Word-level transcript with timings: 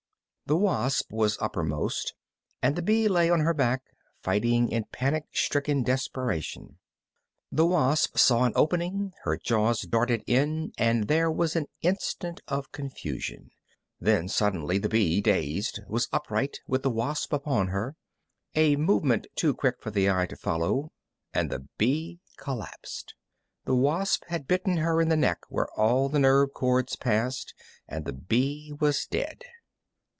The 0.47 0.57
wasp 0.57 1.13
was 1.13 1.37
uppermost, 1.39 2.13
and 2.61 2.75
the 2.75 2.81
bee 2.81 3.07
lay 3.07 3.29
on 3.29 3.39
her 3.39 3.53
back, 3.53 3.83
fighting 4.21 4.67
in 4.67 4.83
panic 4.91 5.27
stricken 5.31 5.81
desperation. 5.81 6.77
The 7.53 7.65
wasp 7.65 8.17
saw 8.17 8.43
an 8.43 8.51
opening, 8.53 9.13
her 9.23 9.37
jaws 9.37 9.83
darted 9.83 10.25
in, 10.27 10.73
and 10.77 11.07
there 11.07 11.31
was 11.31 11.55
an 11.55 11.67
instant 11.79 12.41
of 12.49 12.73
confusion. 12.73 13.49
Then 14.01 14.27
suddenly 14.27 14.77
the 14.77 14.89
bee, 14.89 15.21
dazed, 15.21 15.79
was 15.87 16.09
upright 16.11 16.59
with 16.67 16.83
the 16.83 16.89
wasp 16.91 17.31
upon 17.31 17.67
her. 17.69 17.95
A 18.53 18.75
movement 18.75 19.27
too 19.35 19.53
quick 19.53 19.75
for 19.81 19.89
the 19.89 20.09
eye 20.11 20.25
to 20.25 20.35
follow 20.35 20.91
and 21.33 21.49
the 21.49 21.65
bee 21.77 22.19
collapsed. 22.35 23.15
The 23.63 23.73
wasp 23.75 24.25
had 24.27 24.49
bitten 24.49 24.75
her 24.75 24.99
in 24.99 25.07
the 25.07 25.15
neck 25.15 25.43
where 25.47 25.71
all 25.79 26.09
the 26.09 26.19
nerve 26.19 26.51
cords 26.53 26.97
passed, 26.97 27.53
and 27.87 28.03
the 28.03 28.11
bee 28.11 28.73
was 28.77 29.05
dead. 29.05 29.45